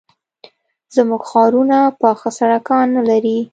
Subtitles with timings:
[0.95, 3.37] زموږ ښارونه پاخه سړکان نه لري.